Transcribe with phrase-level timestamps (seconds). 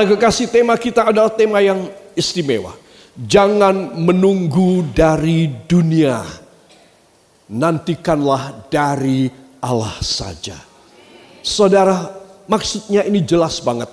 [0.00, 2.72] Para kekasih tema kita adalah tema yang istimewa.
[3.20, 6.24] Jangan menunggu dari dunia.
[7.52, 9.28] Nantikanlah dari
[9.60, 10.56] Allah saja.
[11.44, 12.16] Saudara,
[12.48, 13.92] maksudnya ini jelas banget.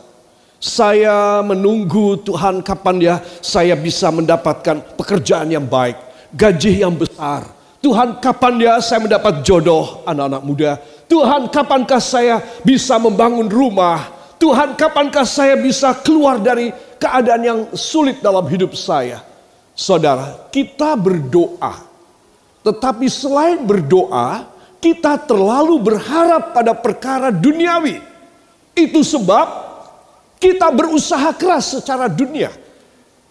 [0.64, 5.99] Saya menunggu Tuhan kapan ya saya bisa mendapatkan pekerjaan yang baik,
[6.32, 7.52] gaji yang besar.
[7.84, 10.71] Tuhan kapan ya saya mendapat jodoh anak-anak muda.
[11.12, 14.16] Tuhan kapankah saya bisa membangun rumah.
[14.38, 16.70] Tuhan kapankah saya bisa keluar dari
[17.02, 19.26] keadaan yang sulit dalam hidup saya.
[19.74, 21.85] Saudara, kita berdoa.
[22.62, 24.46] Tetapi selain berdoa,
[24.77, 28.02] kita terlalu berharap pada perkara duniawi.
[28.77, 29.48] Itu sebab
[30.38, 32.54] kita berusaha keras secara dunia.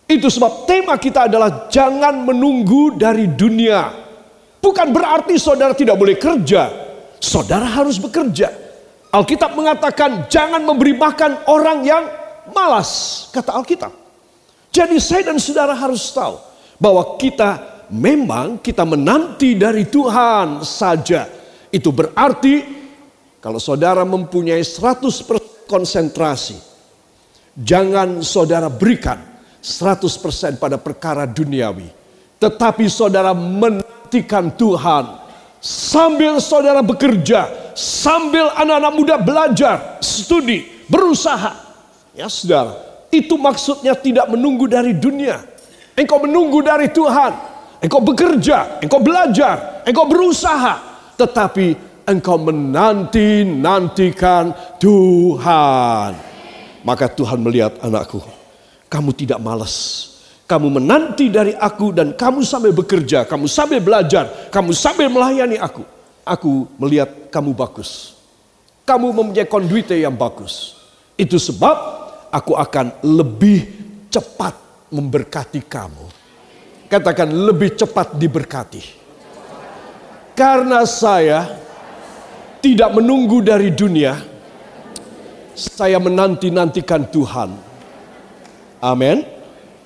[0.06, 3.90] Itu sebab tema kita adalah jangan menunggu dari dunia.
[4.62, 6.70] Bukan berarti saudara tidak boleh kerja.
[7.22, 8.65] Saudara harus bekerja.
[9.14, 12.04] Alkitab mengatakan jangan memberi makan orang yang
[12.52, 13.92] malas, kata Alkitab.
[14.70, 16.36] Jadi saya dan saudara harus tahu
[16.76, 21.30] bahwa kita memang kita menanti dari Tuhan saja.
[21.72, 22.62] Itu berarti
[23.40, 26.76] kalau saudara mempunyai 100% konsentrasi,
[27.56, 29.16] Jangan saudara berikan
[29.64, 31.88] 100% pada perkara duniawi.
[32.36, 35.24] Tetapi saudara menantikan Tuhan.
[35.64, 41.52] Sambil saudara bekerja, sambil anak-anak muda belajar, studi, berusaha.
[42.16, 42.72] Ya saudara,
[43.12, 45.44] itu maksudnya tidak menunggu dari dunia.
[45.92, 47.36] Engkau menunggu dari Tuhan.
[47.76, 50.80] Engkau bekerja, engkau belajar, engkau berusaha.
[51.20, 51.76] Tetapi
[52.08, 56.16] engkau menanti-nantikan Tuhan.
[56.80, 58.24] Maka Tuhan melihat anakku,
[58.88, 60.06] kamu tidak malas.
[60.46, 65.82] Kamu menanti dari aku dan kamu sambil bekerja, kamu sambil belajar, kamu sambil melayani aku.
[66.26, 68.18] Aku melihat kamu bagus.
[68.82, 70.74] Kamu mempunyai konduit yang bagus.
[71.14, 71.76] Itu sebab
[72.34, 73.62] aku akan lebih
[74.10, 74.54] cepat
[74.90, 76.06] memberkati kamu.
[76.90, 78.82] Katakan lebih cepat diberkati.
[80.36, 81.46] Karena saya
[82.60, 84.18] tidak menunggu dari dunia,
[85.56, 87.50] saya menanti-nantikan Tuhan.
[88.82, 89.24] Amin.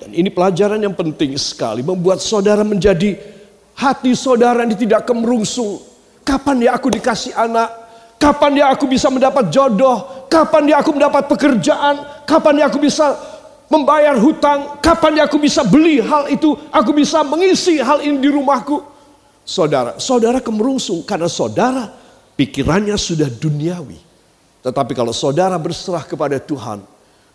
[0.01, 1.85] Dan ini pelajaran yang penting sekali.
[1.85, 3.15] Membuat saudara menjadi
[3.77, 5.90] hati saudara yang tidak kemerungsung.
[6.21, 7.69] Kapan ya aku dikasih anak?
[8.21, 10.29] Kapan ya aku bisa mendapat jodoh?
[10.29, 12.25] Kapan ya aku mendapat pekerjaan?
[12.29, 13.17] Kapan ya aku bisa
[13.65, 14.77] membayar hutang?
[14.77, 16.53] Kapan ya aku bisa beli hal itu?
[16.69, 18.85] Aku bisa mengisi hal ini di rumahku?
[19.41, 21.89] Saudara, saudara kemerungsung karena saudara
[22.37, 23.97] pikirannya sudah duniawi.
[24.61, 26.85] Tetapi kalau saudara berserah kepada Tuhan,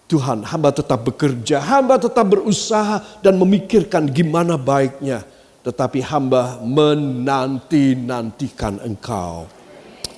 [0.07, 5.27] Tuhan hamba tetap bekerja, hamba tetap berusaha dan memikirkan gimana baiknya.
[5.67, 9.51] Tetapi hamba menanti-nantikan engkau.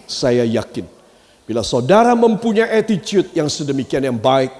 [0.05, 0.99] Saya yakin
[1.49, 4.53] bila saudara mempunyai attitude yang sedemikian yang baik,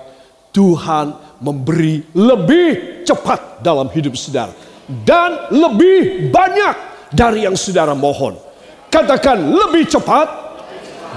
[0.57, 4.57] Tuhan memberi lebih cepat dalam hidup saudara.
[4.89, 6.75] Dan lebih banyak
[7.13, 8.41] dari yang saudara mohon.
[8.89, 10.33] Katakan lebih cepat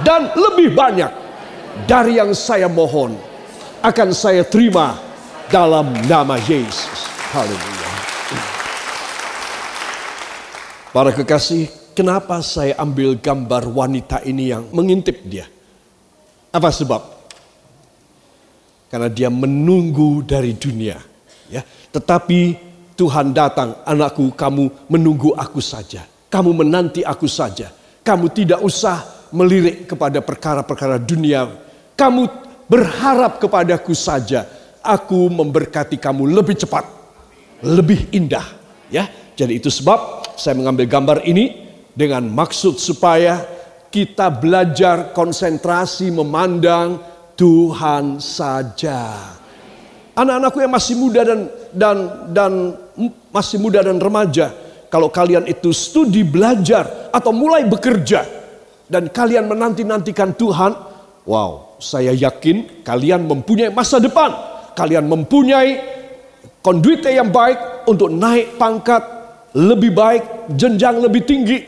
[0.04, 1.08] dan lebih banyak
[1.88, 3.16] dari yang saya mohon
[3.80, 5.00] akan saya terima
[5.48, 7.08] dalam nama Yesus.
[7.32, 7.91] Haleluya.
[10.92, 15.48] Para kekasih, kenapa saya ambil gambar wanita ini yang mengintip dia?
[16.52, 17.00] Apa sebab?
[18.92, 21.00] Karena dia menunggu dari dunia,
[21.48, 21.64] ya.
[21.96, 22.40] Tetapi
[23.00, 26.04] Tuhan datang, anakku, kamu menunggu aku saja.
[26.28, 27.72] Kamu menanti aku saja.
[28.04, 31.48] Kamu tidak usah melirik kepada perkara-perkara dunia.
[31.96, 32.28] Kamu
[32.68, 34.44] berharap kepadaku saja.
[34.84, 36.84] Aku memberkati kamu lebih cepat,
[37.64, 38.44] lebih indah.
[38.92, 43.44] Ya, jadi itu sebab saya mengambil gambar ini dengan maksud supaya
[43.92, 47.00] kita belajar konsentrasi memandang
[47.36, 49.36] Tuhan saja.
[50.16, 51.40] Anak-anakku yang masih muda dan
[51.72, 51.98] dan
[52.32, 52.52] dan
[53.32, 54.52] masih muda dan remaja,
[54.92, 58.28] kalau kalian itu studi belajar atau mulai bekerja,
[58.92, 60.76] dan kalian menanti-nantikan Tuhan,
[61.24, 64.52] wow, saya yakin kalian mempunyai masa depan.
[64.72, 65.80] Kalian mempunyai
[66.64, 69.21] konduit yang baik untuk naik pangkat
[69.56, 71.60] lebih baik, jenjang lebih tinggi.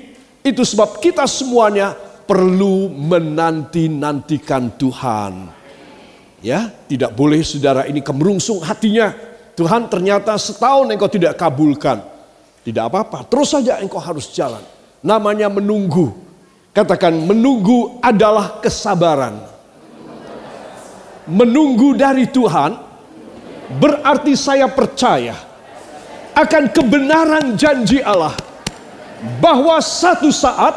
[0.44, 1.96] Itu sebab kita semuanya
[2.28, 5.34] perlu menanti-nantikan Tuhan.
[6.44, 9.16] Ya, tidak boleh saudara ini kemerungsung hatinya.
[9.56, 12.04] Tuhan ternyata setahun engkau tidak kabulkan.
[12.64, 14.64] Tidak apa-apa, terus saja engkau harus jalan.
[15.04, 16.24] Namanya menunggu
[16.74, 19.46] Katakan menunggu adalah kesabaran.
[21.30, 22.74] Menunggu dari Tuhan
[23.78, 25.38] berarti saya percaya
[26.34, 28.34] akan kebenaran janji Allah
[29.40, 30.74] bahwa satu saat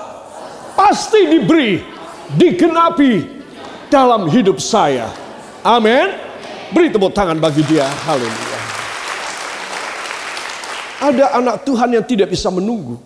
[0.76, 1.81] pasti diberi,
[2.37, 3.25] digenapi
[3.88, 5.11] dalam hidup saya.
[5.64, 6.12] Amin.
[6.70, 7.87] Beri tepuk tangan bagi dia.
[7.87, 8.61] Haleluya.
[10.97, 12.99] Ada anak Tuhan yang tidak bisa menunggu.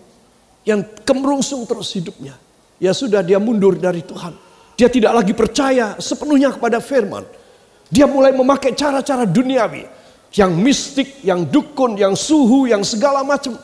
[0.61, 2.37] Yang kemerungsung terus hidupnya.
[2.81, 4.33] Ya sudah dia mundur dari Tuhan.
[4.77, 7.21] Dia tidak lagi percaya sepenuhnya kepada firman.
[7.91, 10.00] Dia mulai memakai cara-cara duniawi.
[10.31, 13.59] Yang mistik, yang dukun, yang suhu, yang segala macam.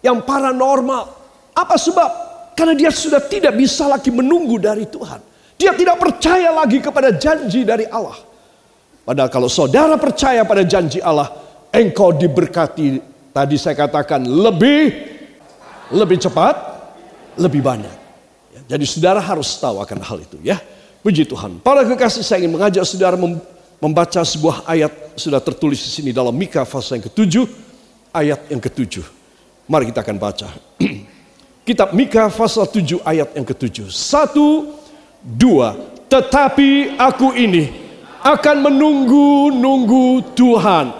[0.00, 1.04] Yang paranormal.
[1.52, 2.10] Apa sebab?
[2.56, 5.20] Karena dia sudah tidak bisa lagi menunggu dari Tuhan.
[5.60, 8.16] Dia tidak percaya lagi kepada janji dari Allah.
[9.04, 11.28] Padahal kalau saudara percaya pada janji Allah,
[11.68, 13.12] engkau diberkati.
[13.34, 14.82] Tadi saya katakan lebih,
[15.92, 16.54] lebih cepat,
[17.36, 17.96] lebih banyak.
[18.54, 20.56] Ya, jadi saudara harus tahu akan hal itu ya.
[21.04, 21.60] Puji Tuhan.
[21.60, 23.18] Para kekasih saya ingin mengajak saudara
[23.78, 27.46] membaca sebuah ayat sudah tertulis di sini dalam Mika pasal yang ketujuh,
[28.14, 29.04] ayat yang ketujuh.
[29.66, 30.48] Mari kita akan baca.
[31.66, 33.88] Kitab Mika pasal 7 ayat yang ketujuh.
[33.88, 34.76] Satu,
[35.24, 35.72] dua.
[36.12, 37.72] Tetapi aku ini
[38.20, 40.92] akan menunggu-nunggu Tuhan.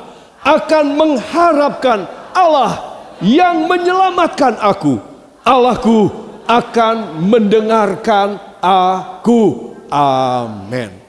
[0.45, 4.97] Akan mengharapkan Allah yang menyelamatkan aku.
[5.45, 6.09] Allahku
[6.49, 9.73] akan mendengarkan aku.
[9.93, 11.04] Amin.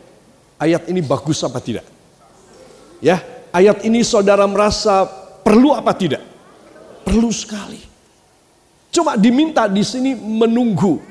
[0.55, 1.83] Ayat ini bagus apa tidak?
[3.03, 3.19] Ya,
[3.51, 5.03] ayat ini saudara merasa
[5.43, 6.23] perlu apa tidak?
[7.03, 7.83] Perlu sekali.
[8.89, 11.03] Cuma diminta di sini menunggu.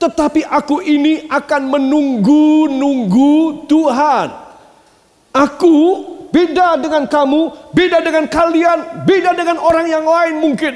[0.00, 4.28] Tetapi aku ini akan menunggu-nunggu Tuhan.
[5.34, 5.76] Aku
[6.32, 10.72] beda dengan kamu, beda dengan kalian, beda dengan orang yang lain mungkin.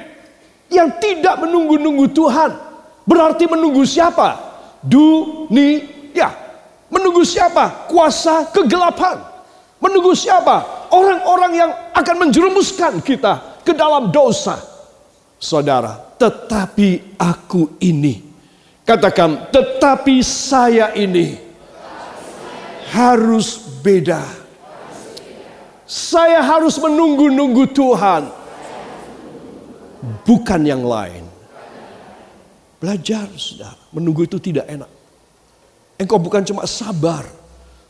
[0.68, 2.52] Yang tidak menunggu-nunggu Tuhan.
[3.08, 4.36] Berarti menunggu siapa?
[4.84, 6.47] Dunia.
[6.88, 7.88] Menunggu siapa?
[7.88, 9.20] Kuasa kegelapan.
[9.78, 10.88] Menunggu siapa?
[10.88, 14.58] Orang-orang yang akan menjerumuskan kita ke dalam dosa.
[15.38, 18.26] Saudara, tetapi aku ini.
[18.82, 21.38] Katakan, tetapi saya ini
[22.90, 24.24] harus beda.
[25.86, 28.32] Saya harus menunggu-nunggu Tuhan.
[30.24, 31.28] Bukan yang lain.
[32.80, 33.78] Belajar, saudara.
[33.94, 34.97] Menunggu itu tidak enak.
[35.98, 37.26] Engkau bukan cuma sabar,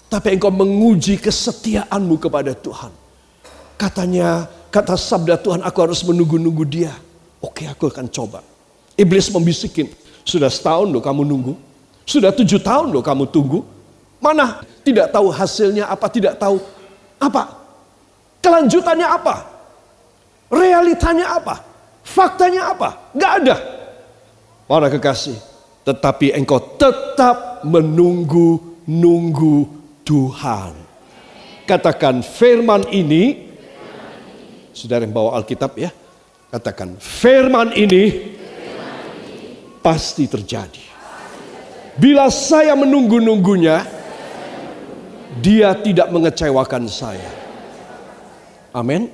[0.08, 2.88] tapi engkau menguji kesetiaanmu kepada Tuhan.
[3.76, 6.96] Katanya, kata sabda Tuhan, aku harus menunggu-nunggu dia.
[7.44, 8.40] Oke, aku akan coba.
[8.96, 9.92] Iblis membisikin,
[10.24, 11.54] sudah setahun loh kamu nunggu.
[12.08, 13.60] Sudah tujuh tahun loh kamu tunggu.
[14.18, 16.58] Mana tidak tahu hasilnya apa, tidak tahu
[17.20, 17.54] apa.
[18.40, 19.46] Kelanjutannya apa?
[20.48, 21.60] Realitanya apa?
[22.02, 23.12] Faktanya apa?
[23.12, 23.56] Gak ada.
[24.64, 25.36] Para kekasih,
[25.88, 29.56] tetapi engkau tetap menunggu-nunggu
[30.04, 30.76] Tuhan.
[31.64, 33.48] Katakan firman ini,
[34.76, 35.88] saudara yang bawa Alkitab ya,
[36.52, 38.36] katakan firman ini
[39.80, 40.84] pasti terjadi.
[41.96, 43.80] Bila saya menunggu-nunggunya,
[45.40, 47.32] dia tidak mengecewakan saya.
[48.76, 49.08] Amin.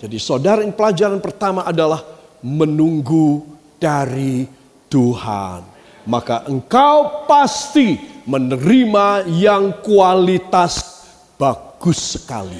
[0.00, 2.00] Jadi saudara yang pelajaran pertama adalah
[2.40, 3.44] menunggu
[3.76, 4.48] dari
[4.88, 5.77] Tuhan
[6.08, 11.04] maka engkau pasti menerima yang kualitas
[11.36, 12.56] bagus sekali.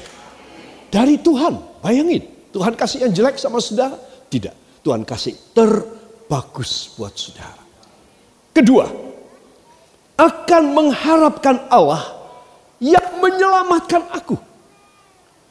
[0.92, 2.52] Dari Tuhan, bayangin.
[2.52, 3.96] Tuhan kasih yang jelek sama saudara?
[4.28, 4.84] Tidak.
[4.84, 7.64] Tuhan kasih terbagus buat saudara.
[8.52, 8.84] Kedua,
[10.20, 12.04] akan mengharapkan Allah
[12.80, 14.36] yang menyelamatkan aku.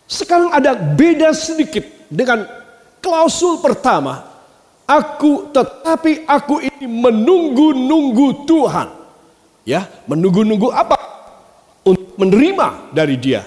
[0.06, 2.46] Sekarang ada beda sedikit dengan
[3.02, 4.27] klausul pertama
[4.88, 8.88] Aku tetapi aku ini menunggu-nunggu Tuhan.
[9.68, 10.96] Ya, menunggu-nunggu apa?
[11.84, 13.44] Untuk menerima dari dia.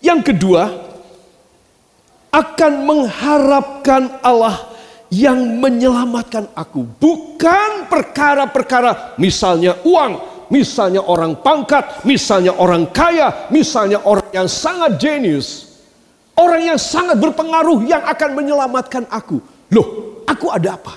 [0.00, 0.72] Yang kedua,
[2.32, 4.72] akan mengharapkan Allah
[5.12, 6.88] yang menyelamatkan aku.
[6.96, 15.76] Bukan perkara-perkara misalnya uang, misalnya orang pangkat, misalnya orang kaya, misalnya orang yang sangat jenius.
[16.34, 19.38] Orang yang sangat berpengaruh yang akan menyelamatkan aku.
[19.70, 20.94] Loh, aku ada apa?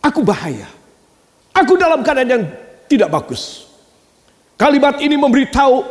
[0.00, 0.66] Aku bahaya.
[1.52, 2.44] Aku dalam keadaan yang
[2.88, 3.68] tidak bagus.
[4.56, 5.84] Kalimat ini memberitahu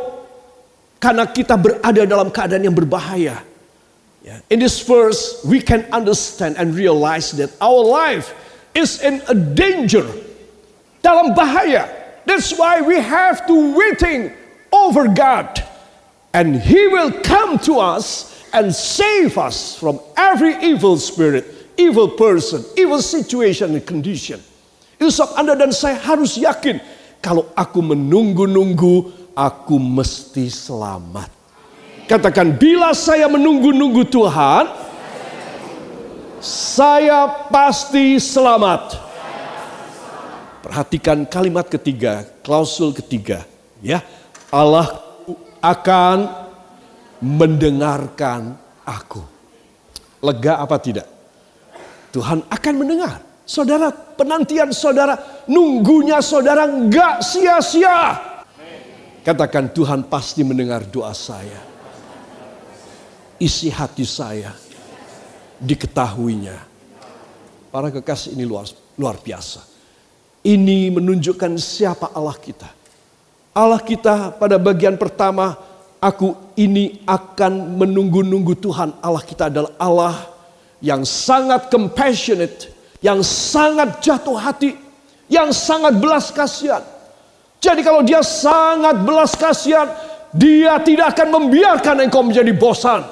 [1.00, 3.42] karena kita berada dalam keadaan yang berbahaya.
[4.52, 8.36] In this verse, we can understand and realize that our life
[8.76, 10.04] is in a danger,
[11.00, 11.88] dalam bahaya.
[12.28, 14.30] That's why we have to waiting
[14.70, 15.64] over God,
[16.36, 21.48] and He will come to us and save us from every evil spirit
[21.80, 24.36] evil person, evil situation and condition.
[25.00, 26.76] Sebab Anda dan saya harus yakin
[27.24, 31.32] kalau aku menunggu-nunggu, aku mesti selamat.
[32.04, 34.68] Katakan, bila saya menunggu-nunggu Tuhan,
[36.40, 38.96] saya pasti selamat.
[40.60, 43.48] Perhatikan kalimat ketiga, klausul ketiga,
[43.80, 44.04] ya.
[44.52, 45.00] Allah
[45.60, 46.28] akan
[47.20, 49.20] mendengarkan aku.
[50.20, 51.19] Lega apa tidak?
[52.10, 53.22] Tuhan akan mendengar.
[53.46, 55.18] Saudara, penantian saudara,
[55.50, 58.14] nunggunya saudara nggak sia-sia.
[59.26, 61.58] Katakan Tuhan pasti mendengar doa saya.
[63.42, 64.54] Isi hati saya
[65.58, 66.70] diketahuinya.
[67.70, 68.66] Para kekasih ini luar,
[68.98, 69.62] luar biasa.
[70.40, 72.70] Ini menunjukkan siapa Allah kita.
[73.50, 75.58] Allah kita pada bagian pertama,
[76.00, 78.96] aku ini akan menunggu-nunggu Tuhan.
[79.04, 80.14] Allah kita adalah Allah
[80.80, 82.72] yang sangat compassionate,
[83.04, 84.76] yang sangat jatuh hati,
[85.28, 86.82] yang sangat belas kasihan.
[87.60, 89.88] Jadi kalau dia sangat belas kasihan,
[90.32, 93.04] dia tidak akan membiarkan engkau menjadi bosan.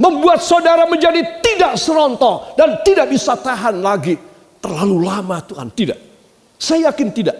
[0.00, 4.16] Membuat saudara menjadi tidak serontok dan tidak bisa tahan lagi.
[4.60, 6.00] Terlalu lama Tuhan, tidak.
[6.56, 7.36] Saya yakin tidak.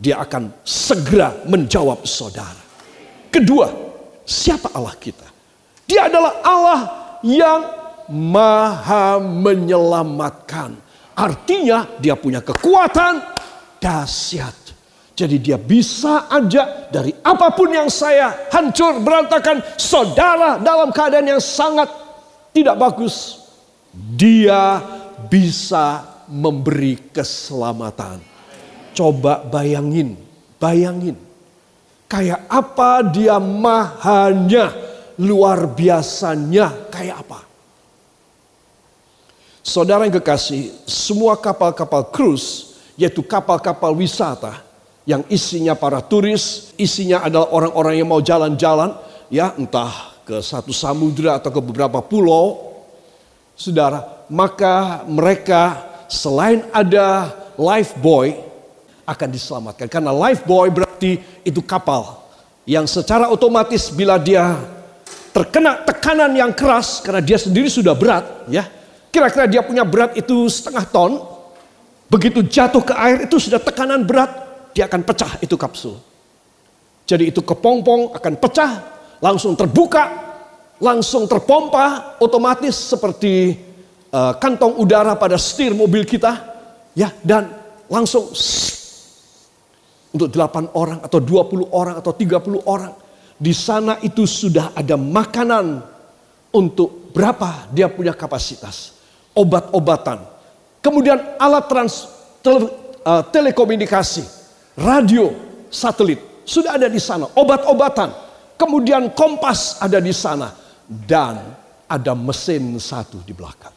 [0.00, 2.56] Dia akan segera menjawab saudara.
[3.28, 3.68] Kedua,
[4.24, 5.28] siapa Allah kita?
[5.84, 6.80] Dia adalah Allah
[7.20, 7.79] yang
[8.10, 10.74] maha menyelamatkan.
[11.14, 13.22] Artinya dia punya kekuatan
[13.78, 14.74] dahsyat.
[15.14, 21.42] Jadi dia bisa aja dari apa pun yang saya hancur berantakan saudara dalam keadaan yang
[21.42, 21.92] sangat
[22.56, 23.36] tidak bagus.
[23.92, 24.80] Dia
[25.28, 28.22] bisa memberi keselamatan.
[28.96, 30.16] Coba bayangin,
[30.56, 31.18] bayangin.
[32.08, 34.72] Kayak apa dia mahanya,
[35.20, 37.49] luar biasanya, kayak apa.
[39.70, 44.66] Saudara yang kekasih, semua kapal-kapal cruise, yaitu kapal-kapal wisata
[45.06, 48.98] yang isinya para turis, isinya adalah orang-orang yang mau jalan-jalan,
[49.30, 52.74] ya entah ke satu samudra atau ke beberapa pulau,
[53.54, 58.34] saudara, maka mereka selain ada life boy
[59.06, 59.86] akan diselamatkan.
[59.86, 62.26] Karena life boy berarti itu kapal
[62.66, 64.50] yang secara otomatis bila dia
[65.30, 68.79] terkena tekanan yang keras karena dia sendiri sudah berat, ya
[69.10, 71.18] Kira-kira dia punya berat itu setengah ton.
[72.06, 74.30] Begitu jatuh ke air itu sudah tekanan berat.
[74.70, 75.98] Dia akan pecah itu kapsul.
[77.10, 78.72] Jadi itu kepompong akan pecah.
[79.18, 80.30] Langsung terbuka.
[80.80, 83.52] Langsung terpompa otomatis seperti
[84.14, 86.38] uh, kantong udara pada setir mobil kita.
[86.94, 87.50] Ya, dan
[87.90, 88.30] langsung
[90.10, 92.94] untuk 8 orang atau 20 orang atau 30 orang.
[93.36, 95.82] Di sana itu sudah ada makanan
[96.54, 98.99] untuk berapa dia punya kapasitas
[99.34, 100.22] obat-obatan.
[100.80, 102.08] Kemudian alat trans,
[102.40, 102.66] tele,
[103.04, 104.24] uh, telekomunikasi,
[104.80, 105.32] radio,
[105.68, 107.30] satelit sudah ada di sana.
[107.38, 108.10] Obat-obatan,
[108.58, 110.50] kemudian kompas ada di sana
[110.88, 111.38] dan
[111.86, 113.74] ada mesin satu di belakang.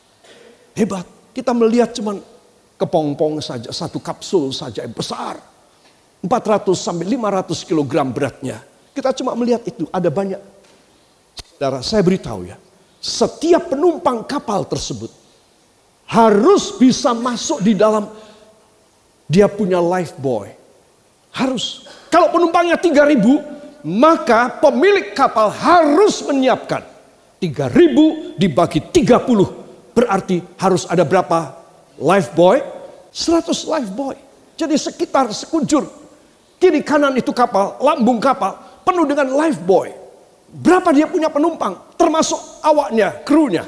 [0.73, 1.05] Hebat.
[1.33, 2.21] Kita melihat cuman
[2.77, 5.41] kepompong saja, satu kapsul saja yang besar.
[6.21, 8.61] 400 sampai 500 kg beratnya.
[8.93, 10.37] Kita cuma melihat itu, ada banyak.
[11.81, 12.57] Saya beritahu ya.
[13.01, 15.09] Setiap penumpang kapal tersebut
[16.13, 18.05] harus bisa masuk di dalam
[19.25, 20.45] dia punya life boy.
[21.33, 21.89] Harus.
[22.13, 23.17] Kalau penumpangnya 3000,
[23.81, 26.85] maka pemilik kapal harus menyiapkan
[27.41, 29.97] 3000 dibagi 30.
[29.97, 31.57] Berarti harus ada berapa
[31.97, 32.61] life boy?
[33.09, 34.13] 100 life boy.
[34.53, 35.89] Jadi sekitar sekujur
[36.61, 38.53] kiri kanan itu kapal, lambung kapal
[38.85, 39.89] penuh dengan life boy.
[40.53, 41.97] Berapa dia punya penumpang?
[41.97, 43.65] Termasuk awaknya, krunya.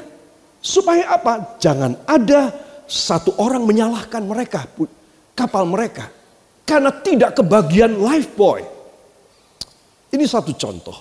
[0.66, 1.62] Supaya apa?
[1.62, 2.50] Jangan ada
[2.90, 4.66] satu orang menyalahkan mereka,
[5.38, 6.10] kapal mereka.
[6.66, 8.66] Karena tidak kebagian lifebuoy.
[10.10, 10.98] Ini satu contoh.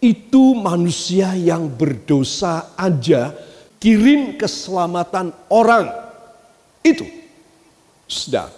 [0.00, 3.36] Itu manusia yang berdosa aja
[3.76, 5.92] kirim keselamatan orang.
[6.80, 7.04] Itu.
[8.08, 8.48] Sudah.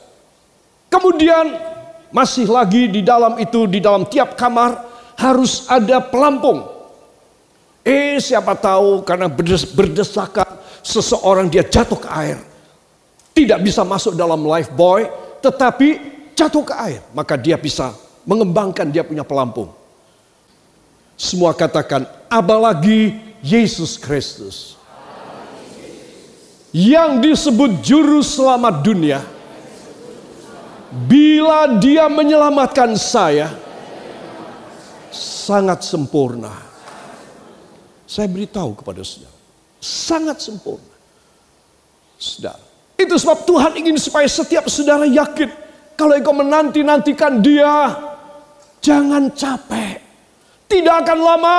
[0.87, 1.59] Kemudian
[2.15, 4.79] masih lagi di dalam itu, di dalam tiap kamar
[5.19, 6.74] harus ada pelampung.
[7.85, 9.29] Eh siapa tahu karena
[9.77, 12.41] berdesakan seseorang dia jatuh ke air.
[13.37, 15.05] Tidak bisa masuk dalam life boy
[15.45, 16.01] tetapi
[16.33, 17.05] jatuh ke air.
[17.13, 17.93] Maka dia bisa
[18.25, 19.69] mengembangkan dia punya pelampung.
[21.13, 24.81] Semua katakan apalagi Yesus Kristus.
[26.73, 29.21] Yang disebut juru selamat dunia.
[30.89, 33.53] Bila dia menyelamatkan saya
[35.13, 36.74] sangat sempurna
[38.15, 39.35] saya beritahu kepada saudara.
[39.83, 40.95] Sangat sempurna.
[42.15, 42.63] Saudara.
[42.95, 45.51] Itu sebab Tuhan ingin supaya setiap saudara yakin.
[45.99, 47.91] Kalau engkau menanti-nantikan dia.
[48.79, 49.99] Jangan capek.
[50.71, 51.59] Tidak akan lama.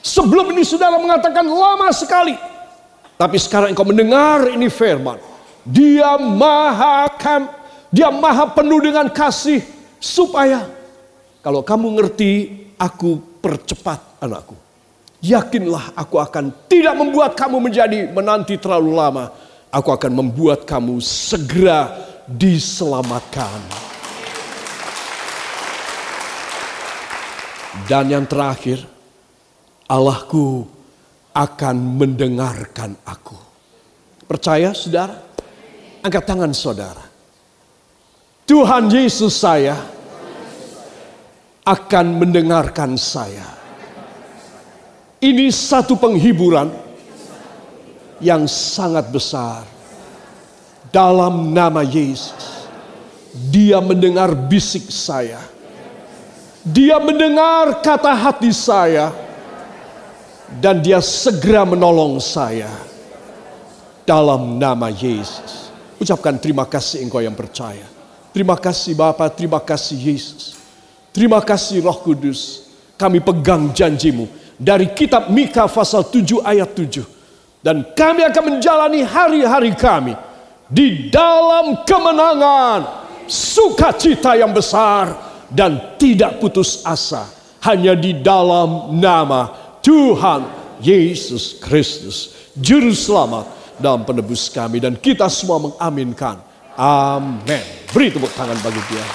[0.00, 2.32] Sebelum ini saudara mengatakan lama sekali.
[3.20, 5.20] Tapi sekarang engkau mendengar ini firman.
[5.68, 7.46] Dia maha kam,
[7.92, 9.62] dia maha penuh dengan kasih
[10.02, 10.66] supaya
[11.38, 12.30] kalau kamu ngerti
[12.74, 14.71] aku percepat anakku.
[15.22, 19.30] Yakinlah aku akan tidak membuat kamu menjadi menanti terlalu lama.
[19.70, 21.94] Aku akan membuat kamu segera
[22.26, 23.62] diselamatkan.
[27.86, 28.82] Dan yang terakhir,
[29.86, 30.66] Allahku
[31.32, 33.38] akan mendengarkan aku.
[34.26, 35.16] Percaya saudara?
[36.02, 37.04] Angkat tangan saudara.
[38.42, 39.78] Tuhan Yesus saya
[41.62, 43.61] akan mendengarkan saya.
[45.22, 46.66] Ini satu penghiburan
[48.18, 49.62] yang sangat besar.
[50.90, 52.66] Dalam nama Yesus,
[53.30, 55.38] Dia mendengar bisik saya.
[56.66, 59.14] Dia mendengar kata hati saya,
[60.58, 62.68] dan Dia segera menolong saya.
[64.02, 65.70] Dalam nama Yesus,
[66.02, 67.86] ucapkan terima kasih engkau yang percaya.
[68.34, 70.58] Terima kasih Bapa, terima kasih Yesus.
[71.14, 72.66] Terima kasih Roh Kudus.
[72.98, 77.02] Kami pegang janjimu dari kitab Mika pasal 7 ayat 7.
[77.62, 80.14] Dan kami akan menjalani hari-hari kami
[80.66, 85.14] di dalam kemenangan, sukacita yang besar
[85.46, 87.26] dan tidak putus asa
[87.62, 90.42] hanya di dalam nama Tuhan
[90.82, 96.42] Yesus Kristus, juru selamat dan penebus kami dan kita semua mengaminkan.
[96.74, 97.62] Amin.
[97.94, 99.06] Beri tepuk tangan bagi dia.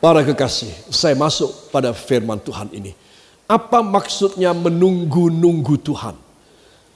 [0.00, 2.96] Para kekasih, saya masuk pada firman Tuhan ini.
[3.44, 6.16] Apa maksudnya menunggu-nunggu Tuhan?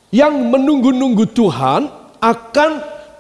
[0.09, 2.71] Yang menunggu-nunggu Tuhan akan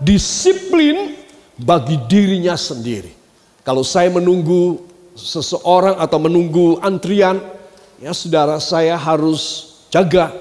[0.01, 1.13] disiplin
[1.61, 3.13] bagi dirinya sendiri.
[3.61, 4.81] Kalau saya menunggu
[5.13, 7.45] seseorang atau menunggu antrian,
[8.01, 10.33] ya saudara saya harus jaga.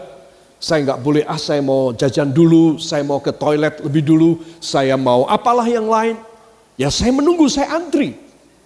[0.55, 4.95] Saya nggak boleh, ah saya mau jajan dulu, saya mau ke toilet lebih dulu, saya
[4.95, 6.15] mau apalah yang lain.
[6.79, 8.15] Ya saya menunggu, saya antri.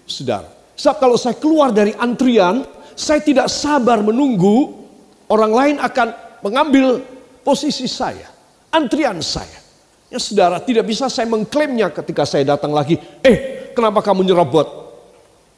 [0.05, 2.61] Saudara, Sebab kalau saya keluar dari antrian,
[2.93, 4.77] saya tidak sabar menunggu
[5.25, 6.07] orang lain akan
[6.45, 7.01] mengambil
[7.41, 8.29] posisi saya,
[8.69, 9.65] antrian saya.
[10.07, 12.95] Ya saudara, tidak bisa saya mengklaimnya ketika saya datang lagi.
[13.19, 14.87] Eh, kenapa kamu nyerobot?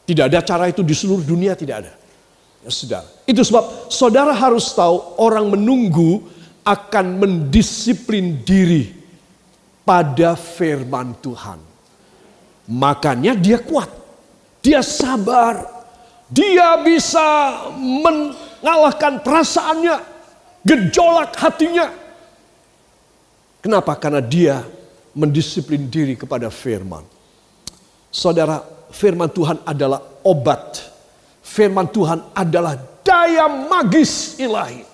[0.08, 1.92] Tidak ada cara itu di seluruh dunia, tidak ada.
[2.66, 6.24] Ya saudara, itu sebab saudara harus tahu orang menunggu
[6.66, 8.90] akan mendisiplin diri
[9.86, 11.60] pada firman Tuhan.
[12.70, 13.99] Makanya dia kuat.
[14.60, 15.80] Dia sabar.
[16.30, 17.26] Dia bisa
[17.74, 19.98] mengalahkan perasaannya,
[20.62, 21.90] gejolak hatinya.
[23.58, 23.98] Kenapa?
[23.98, 24.62] Karena dia
[25.10, 27.02] mendisiplin diri kepada firman.
[28.14, 28.62] Saudara,
[28.94, 30.86] firman Tuhan adalah obat.
[31.42, 34.86] Firman Tuhan adalah daya magis ilahi.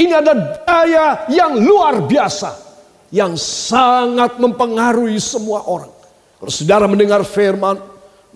[0.00, 0.32] Ini ada
[0.64, 2.64] daya yang luar biasa.
[3.12, 5.92] Yang sangat mempengaruhi semua orang.
[6.40, 7.80] Kalau saudara mendengar firman,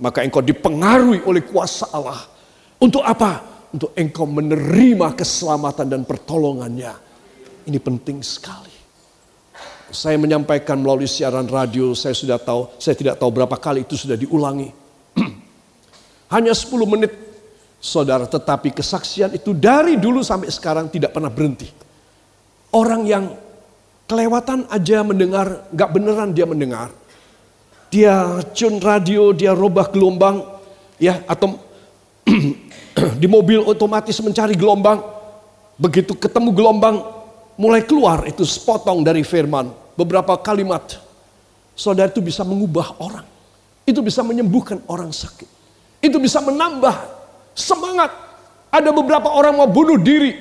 [0.01, 2.25] maka engkau dipengaruhi oleh kuasa Allah.
[2.81, 3.43] Untuk apa?
[3.73, 6.95] Untuk engkau menerima keselamatan dan pertolongannya.
[7.69, 8.73] Ini penting sekali.
[9.93, 14.17] Saya menyampaikan melalui siaran radio, saya sudah tahu, saya tidak tahu berapa kali itu sudah
[14.17, 14.73] diulangi.
[16.35, 17.13] Hanya 10 menit,
[17.77, 21.69] saudara, tetapi kesaksian itu dari dulu sampai sekarang tidak pernah berhenti.
[22.73, 23.37] Orang yang
[24.09, 26.89] kelewatan aja mendengar, gak beneran dia mendengar
[27.93, 30.41] dia cun radio, dia robah gelombang,
[30.97, 31.61] ya atau
[33.21, 35.05] di mobil otomatis mencari gelombang.
[35.77, 37.05] Begitu ketemu gelombang,
[37.61, 40.97] mulai keluar itu sepotong dari firman, beberapa kalimat.
[41.77, 43.29] Saudara itu bisa mengubah orang.
[43.85, 45.49] Itu bisa menyembuhkan orang sakit.
[46.01, 46.97] Itu bisa menambah
[47.53, 48.09] semangat.
[48.73, 50.33] Ada beberapa orang mau bunuh diri.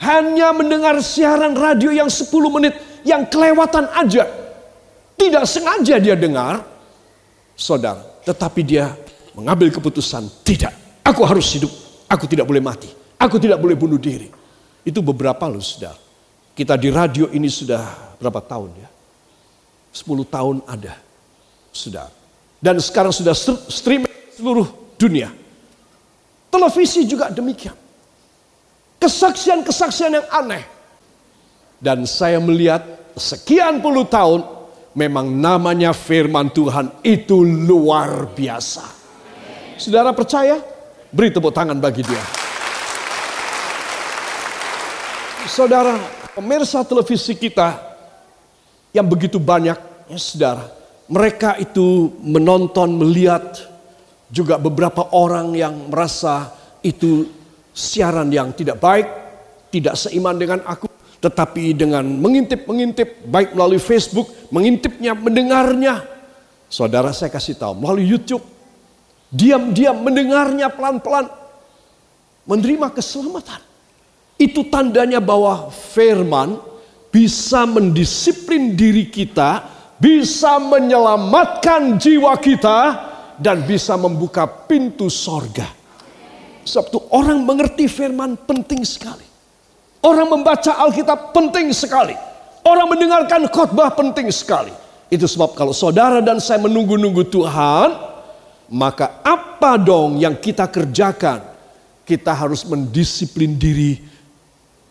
[0.00, 2.76] Hanya mendengar siaran radio yang 10 menit.
[3.02, 4.28] Yang kelewatan aja.
[5.16, 6.73] Tidak sengaja dia dengar
[7.54, 8.02] saudara.
[8.26, 8.92] Tetapi dia
[9.34, 11.70] mengambil keputusan, tidak, aku harus hidup,
[12.06, 14.30] aku tidak boleh mati, aku tidak boleh bunuh diri.
[14.84, 15.96] Itu beberapa loh saudara.
[16.54, 18.88] Kita di radio ini sudah berapa tahun ya?
[19.94, 20.94] 10 tahun ada,
[21.70, 22.10] saudara.
[22.62, 23.34] Dan sekarang sudah
[23.70, 25.30] streaming seluruh dunia.
[26.50, 27.74] Televisi juga demikian.
[29.02, 30.64] Kesaksian-kesaksian yang aneh.
[31.82, 32.80] Dan saya melihat
[33.18, 34.53] sekian puluh tahun
[34.94, 38.86] memang namanya firman Tuhan itu luar biasa.
[39.74, 40.62] Saudara percaya?
[41.10, 42.24] Beri tepuk tangan bagi dia.
[45.44, 45.98] Saudara,
[46.34, 47.78] pemirsa televisi kita
[48.94, 49.76] yang begitu banyak,
[50.10, 50.66] ya saudara,
[51.10, 53.42] mereka itu menonton, melihat
[54.32, 56.50] juga beberapa orang yang merasa
[56.82, 57.28] itu
[57.74, 59.06] siaran yang tidak baik,
[59.70, 60.93] tidak seiman dengan aku.
[61.24, 66.04] Tetapi dengan mengintip-mengintip, baik melalui Facebook, mengintipnya, mendengarnya.
[66.68, 68.44] Saudara saya kasih tahu, melalui YouTube.
[69.32, 71.42] Diam-diam mendengarnya pelan-pelan.
[72.44, 73.56] menerima keselamatan.
[74.36, 76.60] Itu tandanya bahwa firman
[77.08, 79.64] bisa mendisiplin diri kita,
[79.96, 82.78] bisa menyelamatkan jiwa kita,
[83.40, 85.66] dan bisa membuka pintu sorga.
[86.68, 89.33] Sebab itu orang mengerti firman penting sekali.
[90.04, 92.12] Orang membaca Alkitab penting sekali.
[92.60, 94.72] Orang mendengarkan khotbah penting sekali.
[95.08, 97.88] Itu sebab kalau saudara dan saya menunggu-nunggu Tuhan,
[98.68, 101.56] maka apa dong yang kita kerjakan?
[102.04, 103.96] Kita harus mendisiplin diri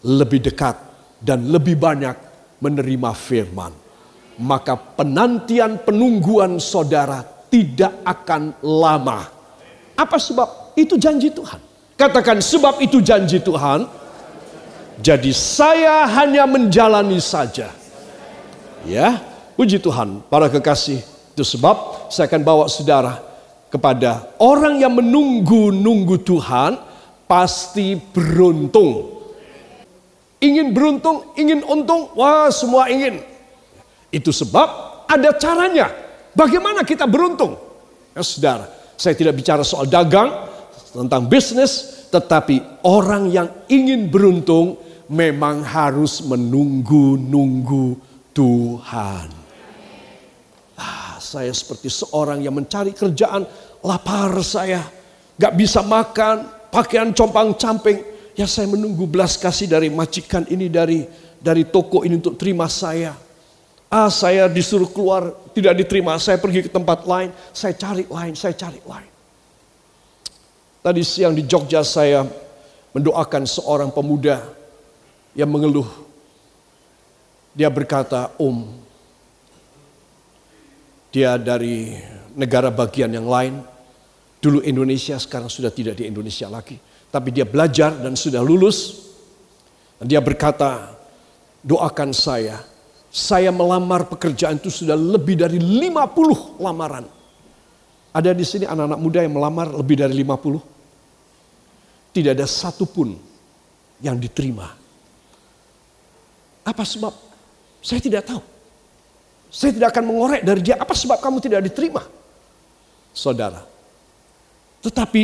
[0.01, 0.73] lebih dekat
[1.21, 2.17] dan lebih banyak
[2.57, 3.69] menerima firman.
[4.41, 7.21] Maka penantian penungguan saudara
[7.53, 9.29] tidak akan lama.
[9.93, 10.73] Apa sebab?
[10.73, 11.61] Itu janji Tuhan.
[11.93, 13.85] Katakan sebab itu janji Tuhan.
[15.03, 17.75] Jadi saya hanya menjalani saja.
[18.87, 19.19] Ya,
[19.59, 20.23] puji Tuhan.
[20.31, 21.03] Para kekasih,
[21.35, 23.19] itu sebab saya akan bawa saudara
[23.67, 26.79] kepada orang yang menunggu-nunggu Tuhan
[27.27, 29.19] pasti beruntung.
[30.39, 33.19] Ingin beruntung, ingin untung, wah semua ingin.
[34.07, 35.91] Itu sebab ada caranya.
[36.31, 37.59] Bagaimana kita beruntung?
[38.15, 40.31] Ya saudara, saya tidak bicara soal dagang,
[40.93, 47.97] tentang bisnis, tetapi orang yang ingin beruntung memang harus menunggu-nunggu
[48.33, 49.29] Tuhan.
[50.79, 53.45] Ah, saya seperti seorang yang mencari kerjaan,
[53.85, 54.81] lapar saya,
[55.37, 58.01] gak bisa makan, pakaian compang-camping.
[58.33, 61.05] Ya saya menunggu belas kasih dari majikan ini, dari
[61.37, 63.13] dari toko ini untuk terima saya.
[63.93, 68.57] Ah saya disuruh keluar, tidak diterima, saya pergi ke tempat lain, saya cari lain, saya
[68.57, 69.11] cari lain.
[70.81, 72.25] Tadi siang di Jogja saya
[72.97, 74.62] mendoakan seorang pemuda
[75.37, 75.89] yang mengeluh.
[77.53, 78.65] Dia berkata, Om,
[81.13, 81.93] dia dari
[82.33, 83.61] negara bagian yang lain,
[84.41, 86.77] dulu Indonesia, sekarang sudah tidak di Indonesia lagi.
[87.13, 89.09] Tapi dia belajar dan sudah lulus.
[90.01, 90.97] Dan dia berkata,
[91.61, 92.57] doakan saya,
[93.13, 97.05] saya melamar pekerjaan itu sudah lebih dari 50 lamaran.
[98.13, 100.57] Ada di sini anak-anak muda yang melamar lebih dari 50?
[102.13, 103.13] Tidak ada satupun
[104.01, 104.82] yang diterima.
[106.63, 107.11] Apa sebab?
[107.83, 108.41] Saya tidak tahu.
[109.53, 110.79] Saya tidak akan mengorek dari dia.
[110.79, 112.01] Apa sebab kamu tidak diterima?
[113.13, 113.61] Saudara.
[114.81, 115.23] Tetapi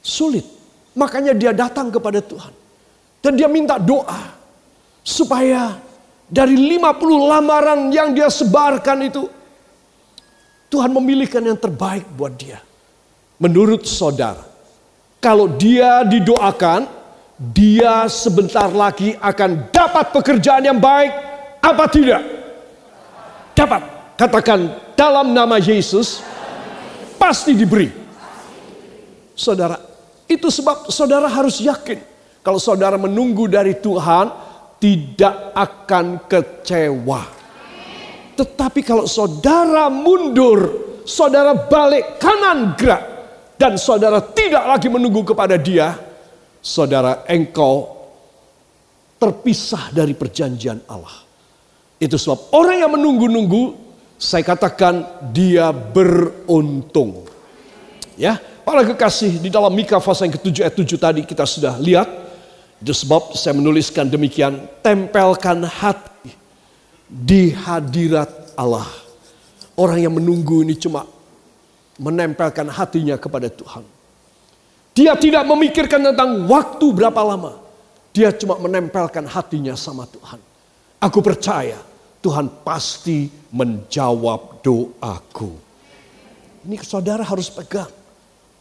[0.00, 0.46] sulit.
[0.96, 2.54] Makanya dia datang kepada Tuhan.
[3.20, 4.40] Dan dia minta doa.
[5.02, 5.76] Supaya
[6.30, 9.26] dari 50 lamaran yang dia sebarkan itu,
[10.72, 12.62] Tuhan memilihkan yang terbaik buat dia.
[13.36, 14.46] Menurut saudara,
[15.20, 17.01] kalau dia didoakan,
[17.50, 21.10] dia sebentar lagi akan dapat pekerjaan yang baik,
[21.58, 22.22] apa tidak?
[23.58, 23.82] Dapat.
[24.14, 24.60] Katakan
[24.94, 26.22] dalam nama Yesus,
[27.18, 27.90] pasti diberi.
[29.34, 29.74] Saudara,
[30.30, 31.98] itu sebab saudara harus yakin.
[32.46, 34.30] Kalau saudara menunggu dari Tuhan,
[34.78, 37.22] tidak akan kecewa.
[38.38, 40.58] Tetapi kalau saudara mundur,
[41.02, 43.02] saudara balik kanan gerak,
[43.58, 46.11] dan saudara tidak lagi menunggu kepada dia,
[46.62, 47.90] saudara engkau
[49.18, 51.26] terpisah dari perjanjian Allah.
[51.98, 53.74] Itu sebab orang yang menunggu-nunggu,
[54.18, 57.26] saya katakan dia beruntung.
[58.14, 62.06] Ya, para kekasih di dalam Mika pasal yang ke-7 ayat 7 tadi kita sudah lihat
[62.82, 66.34] itu sebab saya menuliskan demikian, tempelkan hati
[67.06, 68.90] di hadirat Allah.
[69.78, 71.06] Orang yang menunggu ini cuma
[72.02, 73.86] menempelkan hatinya kepada Tuhan.
[74.92, 77.56] Dia tidak memikirkan tentang waktu berapa lama.
[78.12, 80.36] Dia cuma menempelkan hatinya sama Tuhan.
[81.00, 81.80] Aku percaya
[82.20, 85.52] Tuhan pasti menjawab doaku.
[86.68, 87.90] Ini saudara harus pegang.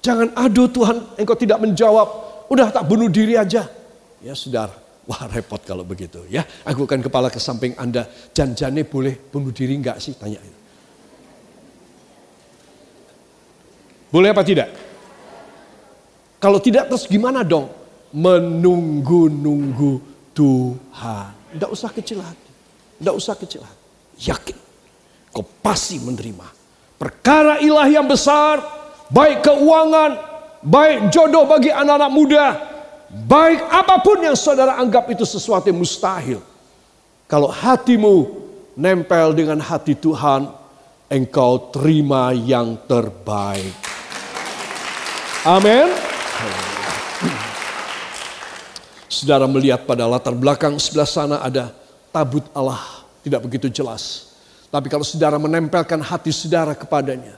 [0.02, 2.08] Jangan aduh Tuhan engkau tidak menjawab.
[2.50, 3.70] Udah tak bunuh diri aja.
[4.24, 4.74] Ya saudara,
[5.06, 6.48] wah repot kalau begitu ya.
[6.66, 10.18] Aku akan kepala ke samping Anda, janjane boleh bunuh diri enggak sih?
[10.18, 10.42] Tanya.
[14.12, 14.91] Boleh apa tidak?
[16.42, 17.70] Kalau tidak terus gimana dong?
[18.12, 20.02] Menunggu-nunggu
[20.34, 21.54] Tuhan.
[21.54, 22.50] Tidak usah kecil hati.
[22.98, 23.86] Tidak usah kecil hati.
[24.26, 24.58] Yakin.
[25.32, 26.48] Kau pasti menerima.
[26.98, 28.60] Perkara ilahi yang besar.
[29.14, 30.12] Baik keuangan.
[30.66, 32.72] Baik jodoh bagi anak-anak muda
[33.12, 36.40] Baik apa pun yang saudara anggap itu sesuatu yang mustahil.
[37.28, 38.40] Kalau hatimu
[38.80, 40.48] nempel dengan hati Tuhan,
[41.12, 43.76] engkau terima yang terbaik.
[45.44, 46.11] Amin.
[49.12, 51.70] Saudara melihat pada latar belakang sebelah sana ada
[52.10, 53.06] tabut Allah.
[53.22, 54.34] Tidak begitu jelas.
[54.74, 57.38] Tapi kalau saudara menempelkan hati saudara kepadanya.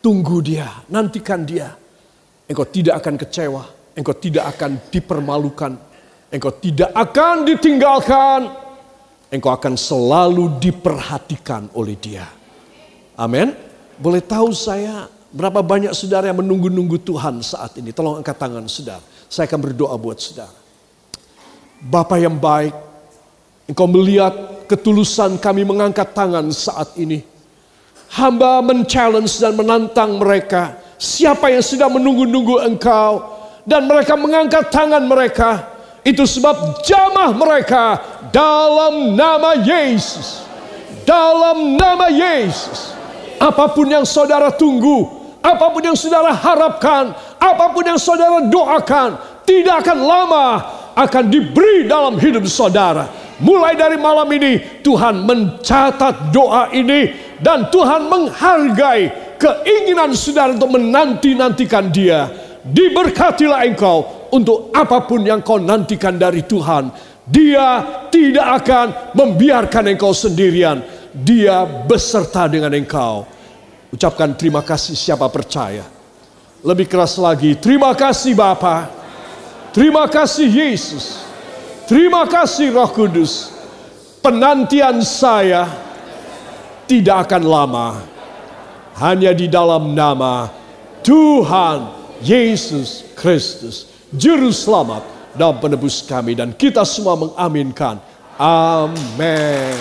[0.00, 1.76] Tunggu dia, nantikan dia.
[2.48, 5.72] Engkau tidak akan kecewa engkau tidak akan dipermalukan,
[6.32, 8.40] engkau tidak akan ditinggalkan,
[9.28, 12.26] engkau akan selalu diperhatikan oleh Dia.
[13.16, 13.52] Amin.
[14.00, 17.90] Boleh tahu saya berapa banyak saudara yang menunggu-nunggu Tuhan saat ini?
[17.90, 19.02] Tolong angkat tangan saudara.
[19.26, 20.52] Saya akan berdoa buat saudara.
[21.82, 22.76] Bapak yang baik,
[23.66, 24.30] engkau melihat
[24.70, 27.24] ketulusan kami mengangkat tangan saat ini.
[28.12, 30.76] Hamba men-challenge dan menantang mereka.
[31.00, 33.24] Siapa yang sudah menunggu-nunggu engkau.
[33.64, 35.70] Dan mereka mengangkat tangan mereka.
[36.02, 37.98] Itu sebab jamah mereka
[38.34, 40.44] dalam nama Yesus.
[41.06, 42.92] Dalam nama Yesus.
[43.38, 47.10] Apa pun yang saudara tunggu, apa pun yang saudara harapkan,
[47.42, 50.46] apa pun yang saudara doakan, tidak akan lama
[50.94, 53.10] akan diberi dalam hidup saudara.
[53.42, 57.10] Mulai dari malam ini Tuhan mencatat doa ini
[57.42, 62.30] dan Tuhan menghargai keinginan saudara untuk menanti-nantikan dia.
[62.62, 66.94] Diberkatilah engkau untuk apa pun yang kau nantikan dari Tuhan.
[67.26, 67.82] Dia
[68.14, 68.86] tidak akan
[69.18, 70.78] membiarkan engkau sendirian.
[71.10, 73.26] Dia beserta dengan engkau.
[73.92, 75.84] Ucapkan terima kasih siapa percaya.
[76.64, 78.88] Lebih keras lagi, terima kasih Bapa.
[79.72, 81.20] Terima kasih Yesus.
[81.88, 83.52] Terima kasih Roh Kudus.
[84.24, 85.68] Penantian saya
[86.88, 87.88] tidak akan lama.
[88.96, 90.52] Hanya di dalam nama
[91.00, 93.88] Tuhan Yesus Kristus.
[94.12, 95.02] Juru selamat
[95.36, 96.36] dan penebus kami.
[96.36, 97.96] Dan kita semua mengaminkan.
[98.36, 99.76] Amin.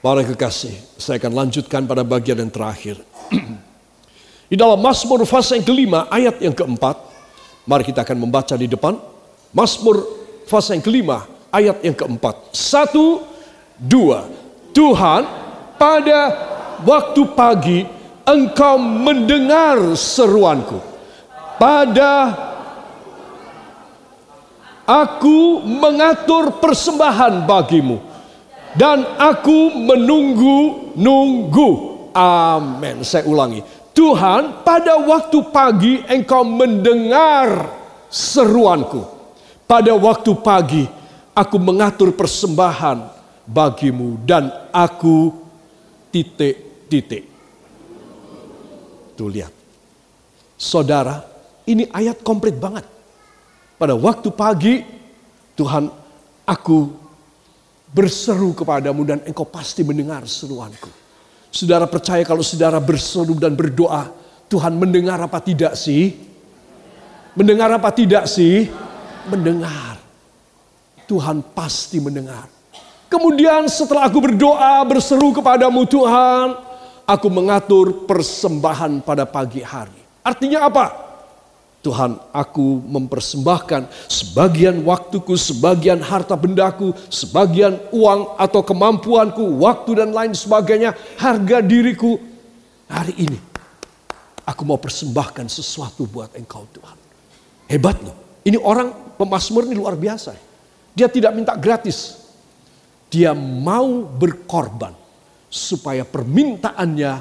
[0.00, 2.96] Para kekasih, saya akan lanjutkan pada bagian yang terakhir.
[4.50, 6.96] Di dalam Mazmur fase yang kelima, ayat yang keempat,
[7.68, 8.96] mari kita akan membaca di depan.
[9.52, 10.00] Mazmur
[10.48, 12.48] fase yang kelima, ayat yang keempat.
[12.48, 13.28] Satu,
[13.76, 14.24] dua.
[14.72, 15.22] Tuhan,
[15.76, 16.18] pada
[16.80, 17.84] waktu pagi
[18.24, 20.80] engkau mendengar seruanku.
[21.60, 22.34] Pada
[24.88, 28.09] aku mengatur persembahan bagimu
[28.76, 31.70] dan aku menunggu-nunggu.
[32.14, 33.02] Amin.
[33.06, 33.62] Saya ulangi.
[33.90, 37.70] Tuhan, pada waktu pagi engkau mendengar
[38.10, 39.06] seruanku.
[39.66, 40.84] Pada waktu pagi
[41.34, 43.06] aku mengatur persembahan
[43.46, 45.34] bagimu dan aku
[46.10, 47.26] titik-titik.
[49.14, 49.54] Tuh lihat.
[50.60, 51.22] Saudara,
[51.66, 52.84] ini ayat komplit banget.
[53.80, 54.84] Pada waktu pagi
[55.56, 55.88] Tuhan
[56.44, 56.99] aku
[57.90, 60.90] berseru kepadamu dan engkau pasti mendengar seruanku.
[61.50, 64.14] Saudara percaya kalau saudara berseru dan berdoa,
[64.46, 66.14] Tuhan mendengar apa tidak sih?
[67.34, 68.70] Mendengar apa tidak sih?
[69.26, 69.98] Mendengar.
[71.10, 72.46] Tuhan pasti mendengar.
[73.10, 76.54] Kemudian setelah aku berdoa, berseru kepadamu Tuhan,
[77.02, 79.98] aku mengatur persembahan pada pagi hari.
[80.22, 81.09] Artinya apa?
[81.80, 90.36] Tuhan, aku mempersembahkan sebagian waktuku, sebagian harta bendaku, sebagian uang atau kemampuanku, waktu dan lain
[90.36, 92.20] sebagainya, harga diriku
[92.84, 93.38] hari ini.
[94.44, 96.98] Aku mau persembahkan sesuatu buat engkau Tuhan.
[97.70, 98.44] Hebat loh.
[98.44, 100.36] Ini orang pemasmur ini luar biasa.
[100.92, 102.28] Dia tidak minta gratis.
[103.08, 104.92] Dia mau berkorban
[105.48, 107.12] supaya permintaannya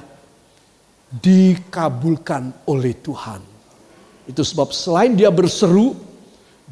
[1.10, 3.49] dikabulkan oleh Tuhan.
[4.30, 5.98] Itu sebab selain dia berseru,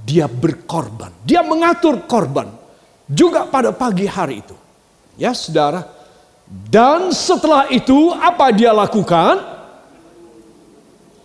[0.05, 1.09] dia berkorban.
[1.25, 2.53] Dia mengatur korban.
[3.09, 4.53] Juga pada pagi hari itu.
[5.17, 5.81] Ya saudara.
[6.45, 9.41] Dan setelah itu apa dia lakukan?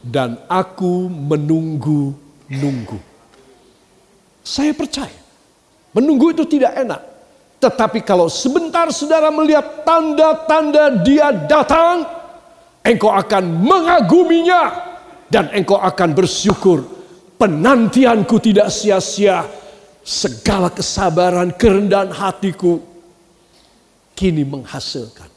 [0.01, 2.99] Dan aku menunggu-nunggu.
[4.41, 5.21] Saya percaya.
[5.93, 7.03] Menunggu itu tidak enak.
[7.61, 12.03] Tetapi kalau sebentar saudara melihat tanda-tanda dia datang,
[12.83, 14.92] engkau akan mengaguminya
[15.33, 16.85] dan engkau akan bersyukur
[17.41, 19.49] penantianku tidak sia-sia.
[20.03, 22.83] Segala kesabaran kerendahan hatiku
[24.19, 25.32] kini menghasilkan